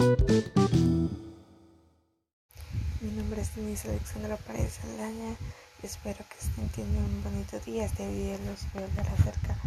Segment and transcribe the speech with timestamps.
[0.00, 0.06] Mi
[3.10, 5.36] nombre es Denise Alexandra Paredes Aldaña
[5.82, 7.84] espero que estén teniendo un bonito día.
[7.84, 9.58] Este video los voy a hablar acerca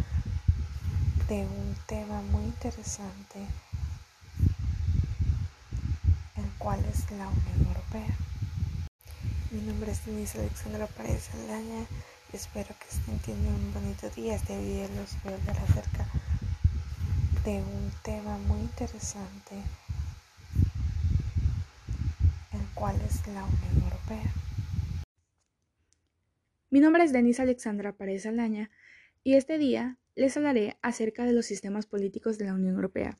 [1.28, 3.46] de un tema muy interesante,
[6.34, 8.16] el cual es la Unión Europea.
[9.52, 11.86] Mi nombre es Denise Alexandra Paredes Aldaña
[12.32, 14.34] espero que estén teniendo un bonito día.
[14.34, 16.08] Este video los voy a hablar acerca
[17.44, 19.62] de un tema muy interesante
[22.74, 24.32] cuál es la Unión Europea.
[26.70, 28.70] Mi nombre es Denise Alexandra Paredes Alaña
[29.22, 33.18] y este día les hablaré acerca de los sistemas políticos de la Unión Europea.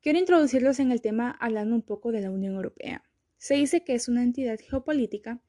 [0.00, 3.04] Quiero introducirlos en el tema hablando un poco de la Unión Europea.
[3.36, 5.40] Se dice que es una entidad geopolítica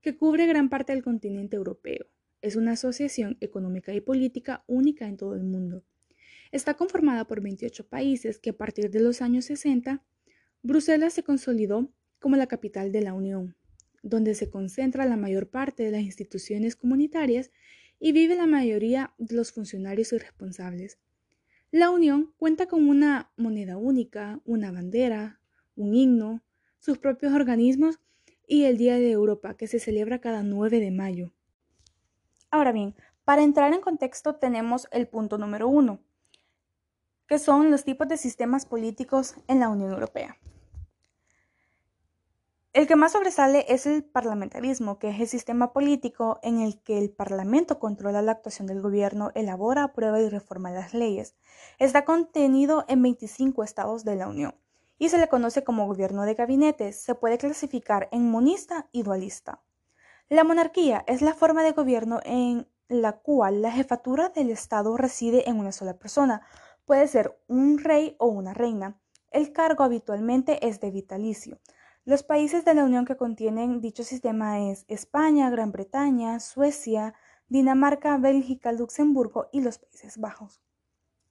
[0.00, 2.06] que cubre gran parte del continente europeo.
[2.40, 5.82] Es una asociación económica y política única en todo el mundo.
[6.52, 10.04] Está conformada por 28 países que a partir de los años 60,
[10.62, 11.90] Bruselas se consolidó
[12.26, 13.54] como la capital de la Unión,
[14.02, 17.52] donde se concentra la mayor parte de las instituciones comunitarias
[18.00, 20.98] y vive la mayoría de los funcionarios y responsables.
[21.70, 25.38] La Unión cuenta con una moneda única, una bandera,
[25.76, 26.42] un himno,
[26.80, 28.00] sus propios organismos
[28.44, 31.32] y el Día de Europa, que se celebra cada 9 de mayo.
[32.50, 36.00] Ahora bien, para entrar en contexto tenemos el punto número uno,
[37.28, 40.36] que son los tipos de sistemas políticos en la Unión Europea.
[42.76, 46.98] El que más sobresale es el parlamentarismo, que es el sistema político en el que
[46.98, 51.36] el Parlamento controla la actuación del gobierno, elabora, aprueba y reforma las leyes.
[51.78, 54.54] Está contenido en 25 estados de la Unión
[54.98, 56.92] y se le conoce como gobierno de gabinete.
[56.92, 59.62] Se puede clasificar en monista y dualista.
[60.28, 65.48] La monarquía es la forma de gobierno en la cual la jefatura del Estado reside
[65.48, 66.42] en una sola persona.
[66.84, 69.00] Puede ser un rey o una reina.
[69.30, 71.58] El cargo habitualmente es de vitalicio.
[72.06, 77.14] Los países de la Unión que contienen dicho sistema es España, Gran Bretaña, Suecia,
[77.48, 80.62] Dinamarca, Bélgica, Luxemburgo y los Países Bajos.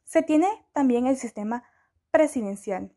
[0.04, 1.64] Se tiene también el sistema
[2.12, 2.94] presidencial,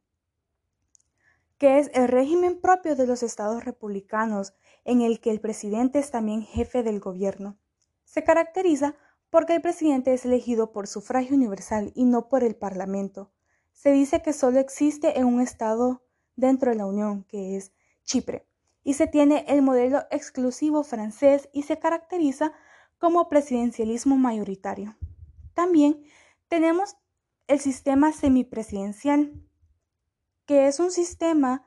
[1.56, 4.54] que es el régimen propio de los estados republicanos,
[4.84, 7.58] en el que el presidente es también jefe del gobierno.
[8.02, 8.96] Se caracteriza
[9.30, 13.30] porque el presidente es elegido por sufragio universal y no por el Parlamento.
[13.72, 16.02] Se dice que solo existe en un estado
[16.38, 17.72] dentro de la Unión, que es
[18.08, 18.48] Chipre,
[18.84, 22.54] y se tiene el modelo exclusivo francés y se caracteriza
[22.96, 24.96] como presidencialismo mayoritario.
[25.52, 26.02] También
[26.48, 26.96] tenemos
[27.48, 29.34] el sistema semipresidencial,
[30.46, 31.66] que es un sistema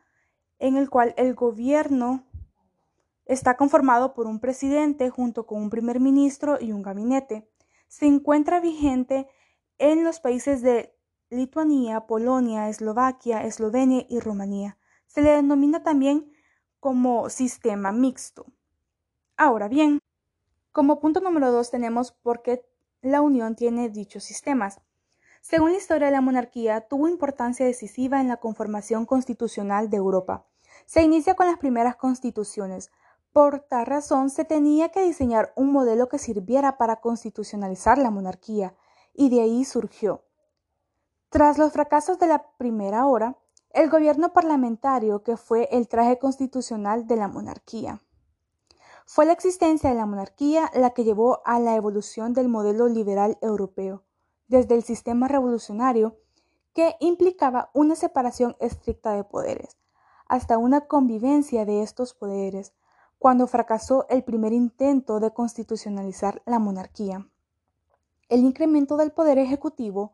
[0.57, 2.25] en el cual el gobierno
[3.25, 7.47] está conformado por un presidente junto con un primer ministro y un gabinete.
[7.88, 9.28] Se encuentra vigente
[9.78, 10.97] en los países de
[11.29, 14.79] Lituania, Polonia, Eslovaquia, Eslovenia y Rumanía.
[15.06, 16.31] Se le denomina también
[16.81, 18.46] como sistema mixto.
[19.38, 20.00] Ahora bien,
[20.74, 22.66] como punto número dos tenemos por qué
[23.02, 24.81] la Unión tiene dichos sistemas.
[25.41, 30.46] Según la historia de la monarquía, tuvo importancia decisiva en la conformación constitucional de Europa.
[30.86, 32.91] Se inicia con las primeras constituciones.
[33.31, 38.75] Por tal razón, se tenía que diseñar un modelo que sirviera para constitucionalizar la monarquía,
[39.14, 40.25] y de ahí surgió
[41.31, 43.38] tras los fracasos de la primera hora,
[43.74, 48.02] el gobierno parlamentario, que fue el traje constitucional de la monarquía.
[49.06, 53.38] Fue la existencia de la monarquía la que llevó a la evolución del modelo liberal
[53.42, 54.04] europeo,
[54.48, 56.18] desde el sistema revolucionario,
[56.74, 59.78] que implicaba una separación estricta de poderes,
[60.28, 62.74] hasta una convivencia de estos poderes,
[63.20, 67.30] cuando fracasó el primer intento de constitucionalizar la monarquía.
[68.30, 70.14] El incremento del poder ejecutivo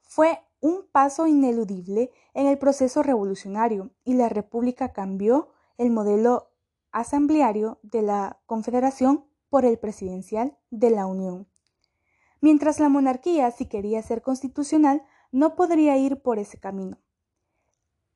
[0.00, 6.50] fue un paso ineludible en el proceso revolucionario y la República cambió el modelo
[6.90, 11.48] asambleario de la Confederación por el presidencial de la Unión.
[12.40, 15.02] Mientras la monarquía, si quería ser constitucional,
[15.32, 16.98] no podría ir por ese camino.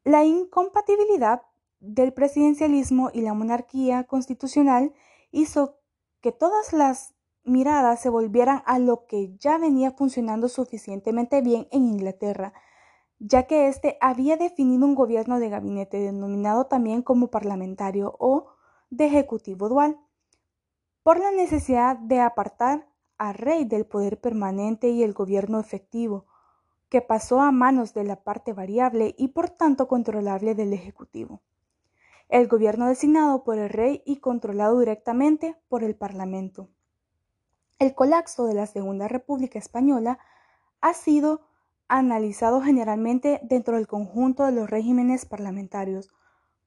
[0.05, 1.43] La incompatibilidad
[1.81, 4.93] del presidencialismo y la monarquía constitucional
[5.31, 5.79] hizo
[6.21, 11.87] que todas las miradas se volvieran a lo que ya venía funcionando suficientemente bien en
[11.87, 12.53] Inglaterra,
[13.19, 18.49] ya que éste había definido un gobierno de gabinete denominado también como parlamentario o
[18.91, 19.99] de ejecutivo dual,
[21.03, 26.27] por la necesidad de apartar al rey del poder permanente y el gobierno efectivo,
[26.89, 31.41] que pasó a manos de la parte variable y por tanto controlable del Ejecutivo.
[32.29, 36.69] El gobierno designado por el rey y controlado directamente por el Parlamento.
[37.83, 40.21] El colapso de la Segunda República Española
[40.81, 41.41] ha sido
[41.89, 46.15] analizado generalmente dentro del conjunto de los regímenes parlamentarios,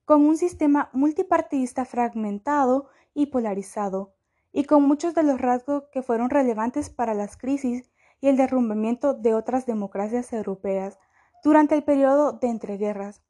[0.03, 4.13] con un sistema multipartidista fragmentado y polarizado,
[4.51, 7.89] y con muchos de los rasgos que fueron relevantes para las crisis
[8.19, 10.99] y el derrumbamiento de otras democracias europeas
[11.45, 13.21] durante el periodo de entreguerras.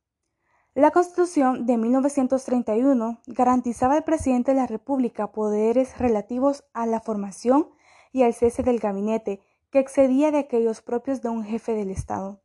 [0.74, 7.75] La Constitución de 1931 garantizaba al presidente de la República poderes relativos a la formación
[8.16, 9.42] y al cese del gabinete,
[9.72, 12.40] que excedía de aquellos propios de un jefe del Estado.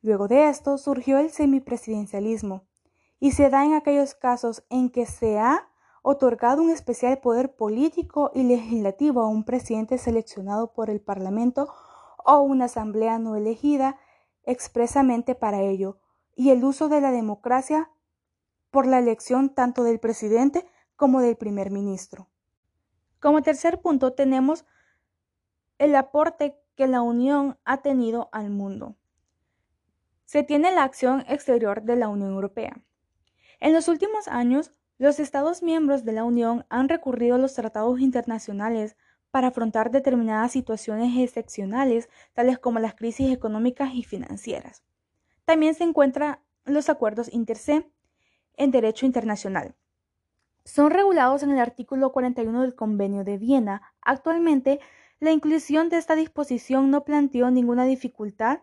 [0.00, 2.64] Luego de esto surgió el semipresidencialismo,
[3.20, 5.68] y se da en aquellos casos en que se ha
[6.00, 11.68] otorgado un especial poder político y legislativo a un presidente seleccionado por el Parlamento
[12.24, 13.98] o una asamblea no elegida
[14.44, 15.98] expresamente para ello,
[16.34, 17.90] y el uso de la democracia
[18.70, 20.66] por la elección tanto del presidente
[20.96, 22.28] como del primer ministro.
[23.20, 24.64] Como tercer punto tenemos
[25.78, 28.96] el aporte que la Unión ha tenido al mundo.
[30.24, 32.80] Se tiene la acción exterior de la Unión Europea.
[33.60, 38.00] En los últimos años, los Estados miembros de la Unión han recurrido a los tratados
[38.00, 38.96] internacionales
[39.30, 44.82] para afrontar determinadas situaciones excepcionales, tales como las crisis económicas y financieras.
[45.44, 47.58] También se encuentran los acuerdos inter
[48.56, 49.74] en derecho internacional.
[50.64, 53.82] Son regulados en el artículo 41 del Convenio de Viena.
[54.00, 54.80] Actualmente,
[55.18, 58.60] la inclusión de esta disposición no planteó ninguna dificultad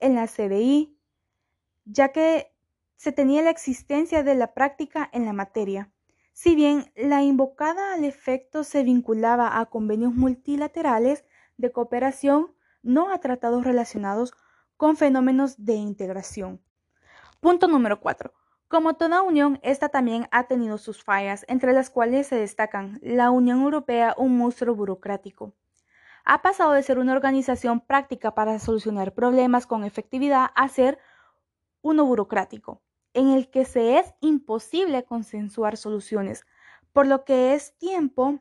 [0.00, 0.98] en la CDI,
[1.86, 2.52] ya que
[2.96, 5.90] se tenía la existencia de la práctica en la materia.
[6.32, 11.24] Si bien la invocada al efecto se vinculaba a convenios multilaterales
[11.56, 14.34] de cooperación, no a tratados relacionados
[14.76, 16.60] con fenómenos de integración.
[17.40, 18.32] Punto número 4.
[18.68, 23.30] Como toda unión, esta también ha tenido sus fallas, entre las cuales se destacan la
[23.30, 25.54] Unión Europea, un monstruo burocrático.
[26.26, 30.98] Ha pasado de ser una organización práctica para solucionar problemas con efectividad a ser
[31.82, 32.80] uno burocrático,
[33.12, 36.46] en el que se es imposible consensuar soluciones,
[36.94, 38.40] por lo que es tiempo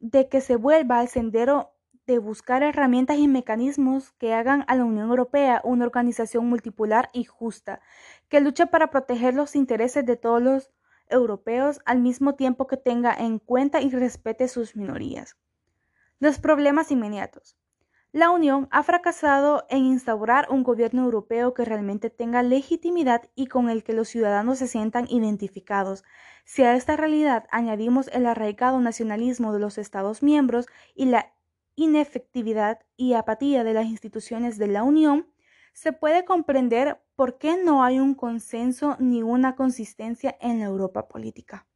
[0.00, 1.70] de que se vuelva al sendero
[2.04, 7.24] de buscar herramientas y mecanismos que hagan a la Unión Europea una organización multipolar y
[7.24, 7.80] justa,
[8.28, 10.70] que luche para proteger los intereses de todos los
[11.08, 15.36] europeos al mismo tiempo que tenga en cuenta y respete sus minorías.
[16.20, 17.56] Los problemas inmediatos.
[18.14, 23.68] La Unión ha fracasado en instaurar un gobierno europeo que realmente tenga legitimidad y con
[23.68, 26.04] el que los ciudadanos se sientan identificados.
[26.44, 31.34] Si a esta realidad añadimos el arraigado nacionalismo de los Estados miembros y la
[31.74, 35.26] inefectividad y apatía de las instituciones de la Unión,
[35.72, 41.08] se puede comprender por qué no hay un consenso ni una consistencia en la Europa
[41.08, 41.66] política.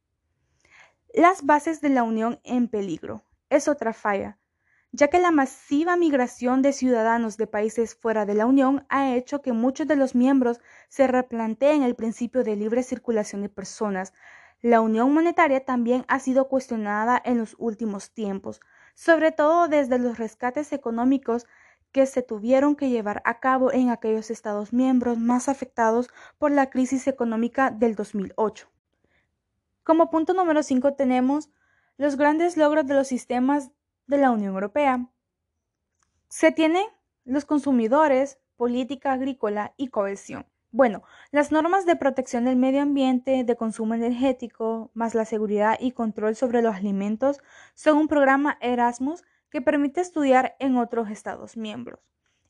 [1.12, 4.38] Las bases de la Unión en peligro es otra falla,
[4.92, 9.42] ya que la masiva migración de ciudadanos de países fuera de la Unión ha hecho
[9.42, 14.12] que muchos de los miembros se replanteen el principio de libre circulación de personas.
[14.60, 18.60] La Unión Monetaria también ha sido cuestionada en los últimos tiempos,
[18.94, 21.46] sobre todo desde los rescates económicos
[21.92, 26.70] que se tuvieron que llevar a cabo en aquellos Estados miembros más afectados por la
[26.70, 28.68] crisis económica del 2008.
[29.84, 31.50] Como punto número 5 tenemos
[31.98, 33.70] los grandes logros de los sistemas
[34.06, 35.10] de la Unión Europea.
[36.28, 36.86] Se tienen
[37.24, 40.46] los consumidores, política agrícola y cohesión.
[40.70, 41.02] Bueno,
[41.32, 46.36] las normas de protección del medio ambiente, de consumo energético, más la seguridad y control
[46.36, 47.40] sobre los alimentos
[47.74, 52.00] son un programa Erasmus que permite estudiar en otros Estados miembros.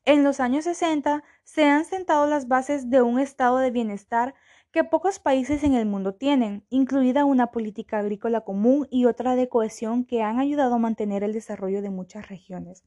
[0.04, 4.34] En los años 60 se han sentado las bases de un estado de bienestar
[4.72, 9.48] que pocos países en el mundo tienen, incluida una política agrícola común y otra de
[9.48, 12.84] cohesión que han ayudado a mantener el desarrollo de muchas regiones.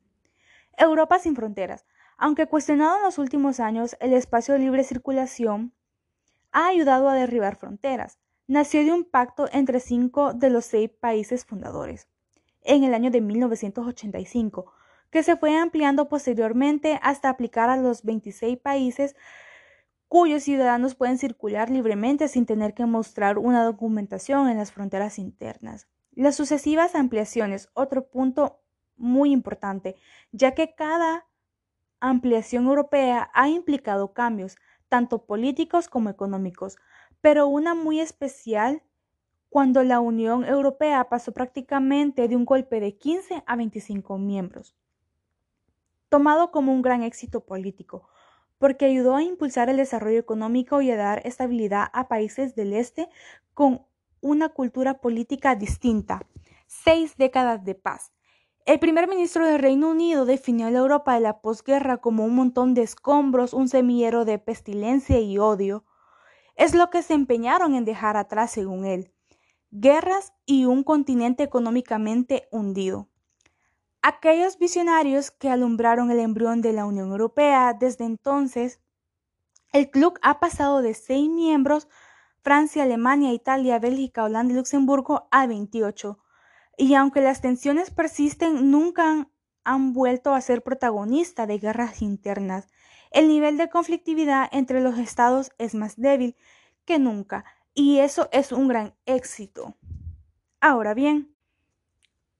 [0.77, 1.85] Europa sin fronteras
[2.21, 5.73] aunque cuestionado en los últimos años, el espacio de libre circulación
[6.51, 8.19] ha ayudado a derribar fronteras.
[8.45, 12.07] Nació de un pacto entre cinco de los seis países fundadores
[12.61, 14.71] en el año de 1985,
[15.09, 19.15] que se fue ampliando posteriormente hasta aplicar a los 26 países
[20.11, 25.87] cuyos ciudadanos pueden circular libremente sin tener que mostrar una documentación en las fronteras internas.
[26.11, 28.59] Las sucesivas ampliaciones, otro punto
[28.97, 29.95] muy importante,
[30.33, 31.27] ya que cada
[32.01, 34.57] ampliación europea ha implicado cambios,
[34.89, 36.75] tanto políticos como económicos,
[37.21, 38.83] pero una muy especial
[39.47, 44.75] cuando la Unión Europea pasó prácticamente de un golpe de 15 a 25 miembros,
[46.09, 48.09] tomado como un gran éxito político,
[48.61, 53.09] porque ayudó a impulsar el desarrollo económico y a dar estabilidad a países del este
[53.55, 53.87] con
[54.21, 56.21] una cultura política distinta.
[56.67, 58.11] Seis décadas de paz.
[58.67, 62.75] El primer ministro del Reino Unido definió la Europa de la posguerra como un montón
[62.75, 65.83] de escombros, un semillero de pestilencia y odio.
[66.55, 69.11] Es lo que se empeñaron en dejar atrás, según él.
[69.71, 73.10] Guerras y un continente económicamente hundido.
[74.01, 78.79] Aquellos visionarios que alumbraron el embrión de la Unión Europea desde entonces,
[79.71, 81.87] el club ha pasado de seis miembros,
[82.41, 86.19] Francia, Alemania, Italia, Bélgica, Holanda y Luxemburgo, a 28
[86.81, 89.27] y aunque las tensiones persisten, nunca
[89.63, 92.67] han, vuelto a ser protagonista de guerras internas.
[93.11, 96.35] El nivel de conflictividad entre los estados es más débil
[96.85, 99.75] que nunca, y eso es un gran éxito.
[100.59, 101.35] Ahora bien,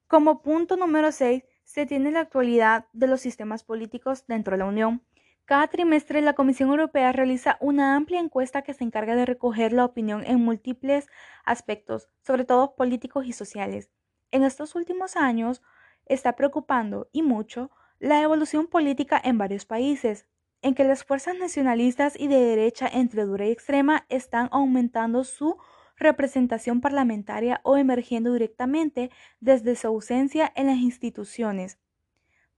[0.08, 4.66] como punto número 6, se tiene la actualidad de los sistemas políticos dentro de la
[4.66, 5.04] Unión.
[5.46, 9.86] Cada trimestre la Comisión Europea realiza una amplia encuesta que se encarga de recoger la
[9.86, 11.08] opinión en múltiples
[11.46, 13.90] aspectos, sobre todo políticos y sociales.
[14.32, 15.62] En estos últimos años
[16.08, 20.28] está preocupando y mucho la evolución política en varios países,
[20.62, 25.56] en que las fuerzas nacionalistas y de derecha entre dura y extrema están aumentando su
[26.02, 31.80] representación parlamentaria o emergiendo directamente desde su ausencia en las instituciones.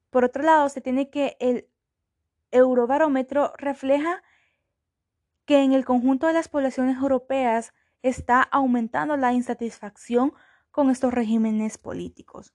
[0.09, 1.67] Por otro lado, se tiene que el
[2.51, 4.23] Eurobarómetro refleja
[5.45, 10.33] que en el conjunto de las poblaciones europeas está aumentando la insatisfacción
[10.71, 12.53] con estos regímenes políticos.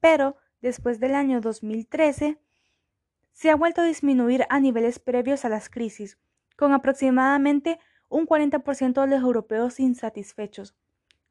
[0.00, 2.40] Pero después del año 2013,
[3.32, 6.18] se ha vuelto a disminuir a niveles previos a las crisis,
[6.56, 10.74] con aproximadamente un 40% de los europeos insatisfechos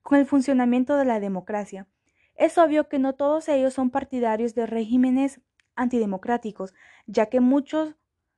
[0.01, 1.87] con el funcionamiento de la democracia.
[2.35, 5.41] Es obvio que no todos ellos son partidarios de regímenes
[5.75, 6.73] antidemocráticos,
[7.07, 7.95] ya que muchos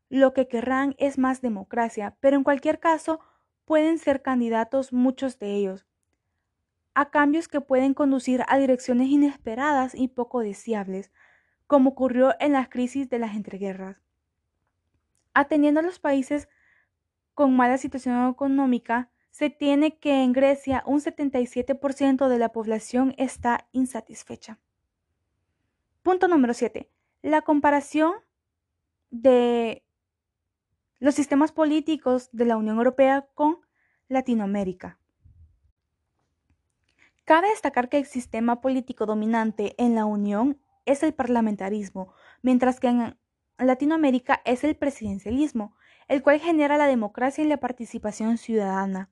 [0.10, 3.20] lo que querrán es más democracia, pero en cualquier caso
[3.66, 5.86] pueden ser candidatos muchos de ellos
[6.98, 11.12] a cambios que pueden conducir a direcciones inesperadas y poco deseables,
[11.68, 14.02] como ocurrió en las crisis de las entreguerras.
[15.36, 16.50] Atendiendo a los países
[17.38, 23.68] con mala situación económica, se tiene que en Grecia un 77% de la población está
[23.74, 24.58] insatisfecha.
[26.02, 26.90] Punto número 7.
[27.22, 28.14] La comparación
[29.12, 29.84] de
[30.98, 33.60] los sistemas políticos de la Unión Europea con
[34.08, 34.98] Latinoamérica.
[37.24, 42.88] Cabe destacar que el sistema político dominante en la Unión es el parlamentarismo, mientras que
[42.88, 43.16] en
[43.60, 45.76] Latinoamérica es el presidencialismo,
[46.08, 49.10] el cual genera la democracia y la participación ciudadana.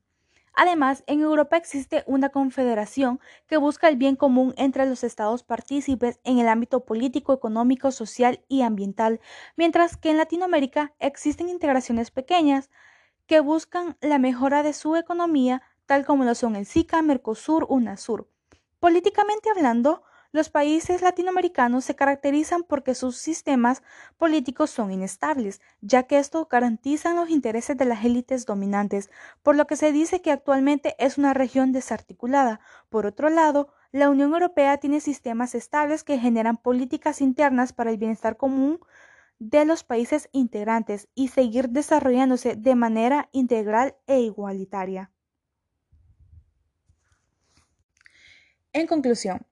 [0.58, 6.18] Además, en Europa existe una confederación que busca el bien común entre los estados partícipes
[6.24, 9.20] en el ámbito político, económico, social y ambiental,
[9.56, 12.70] mientras que en Latinoamérica existen integraciones pequeñas
[13.26, 18.26] que buscan la mejora de su economía, tal como lo son el SICA, Mercosur, UNASUR.
[18.80, 20.04] Políticamente hablando,
[20.36, 23.82] los países latinoamericanos se caracterizan porque sus sistemas
[24.18, 29.10] políticos son inestables, ya que esto garantiza los intereses de las élites dominantes,
[29.42, 32.60] por lo que se dice que actualmente es una región desarticulada.
[32.90, 37.96] Por otro lado, la Unión Europea tiene sistemas estables que generan políticas internas para el
[37.96, 38.78] bienestar común
[39.38, 45.10] de los países integrantes y seguir desarrollándose de manera integral e igualitaria.
[48.74, 49.46] En conclusión,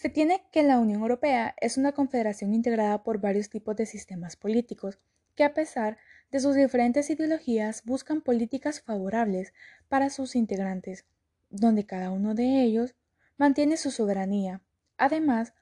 [0.00, 4.34] se tiene que la Unión Europea es una confederación integrada por varios tipos de sistemas
[4.34, 4.98] políticos
[5.34, 5.98] que a pesar
[6.30, 9.52] de sus diferentes ideologías buscan políticas favorables
[9.90, 11.04] para sus integrantes,
[11.50, 12.94] donde cada uno de ellos
[13.36, 14.62] mantiene su soberanía.
[14.96, 15.52] Además,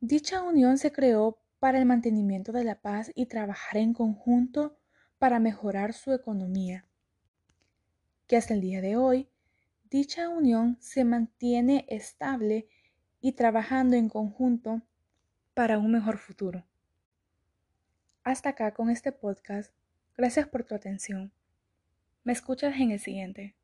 [0.00, 4.76] dicha unión se creó para el mantenimiento de la paz y trabajar en conjunto
[5.18, 6.84] para mejorar su economía,
[8.26, 9.28] que hasta el día de hoy
[9.88, 12.66] dicha unión se mantiene estable
[13.24, 14.82] y trabajando en conjunto
[15.54, 16.62] para un mejor futuro.
[18.22, 19.72] Hasta acá con este podcast.
[20.14, 21.32] Gracias por tu atención.
[22.22, 23.54] Me escuchas en el siguiente.